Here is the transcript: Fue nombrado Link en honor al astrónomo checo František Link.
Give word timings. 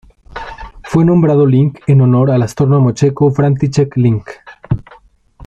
Fue 0.83 1.05
nombrado 1.05 1.45
Link 1.45 1.79
en 1.85 2.01
honor 2.01 2.31
al 2.31 2.41
astrónomo 2.41 2.91
checo 2.91 3.29
František 3.29 3.95
Link. 3.97 4.27